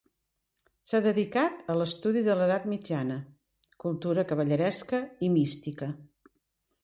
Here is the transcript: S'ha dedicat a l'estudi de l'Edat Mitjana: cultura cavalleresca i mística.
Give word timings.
S'ha 0.91 0.99
dedicat 1.07 1.59
a 1.73 1.75
l'estudi 1.81 2.23
de 2.27 2.37
l'Edat 2.39 2.65
Mitjana: 2.71 3.17
cultura 3.85 4.23
cavalleresca 4.31 5.03
i 5.27 5.29
mística. 5.35 5.91